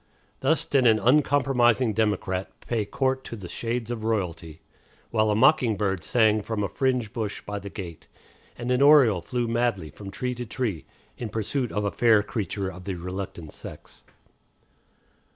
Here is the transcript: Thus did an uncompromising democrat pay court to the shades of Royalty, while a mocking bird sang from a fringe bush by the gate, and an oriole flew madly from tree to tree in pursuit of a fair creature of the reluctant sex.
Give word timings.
Thus 0.39 0.65
did 0.65 0.87
an 0.87 0.97
uncompromising 0.97 1.93
democrat 1.93 2.49
pay 2.61 2.85
court 2.85 3.23
to 3.25 3.35
the 3.35 3.47
shades 3.47 3.91
of 3.91 4.03
Royalty, 4.03 4.61
while 5.11 5.29
a 5.29 5.35
mocking 5.35 5.77
bird 5.77 6.03
sang 6.03 6.41
from 6.41 6.63
a 6.63 6.67
fringe 6.67 7.13
bush 7.13 7.41
by 7.41 7.59
the 7.59 7.69
gate, 7.69 8.07
and 8.57 8.71
an 8.71 8.81
oriole 8.81 9.21
flew 9.21 9.47
madly 9.47 9.91
from 9.91 10.09
tree 10.09 10.33
to 10.33 10.45
tree 10.47 10.85
in 11.19 11.29
pursuit 11.29 11.71
of 11.71 11.83
a 11.85 11.91
fair 11.91 12.23
creature 12.23 12.67
of 12.67 12.85
the 12.85 12.95
reluctant 12.95 13.53
sex. 13.53 14.01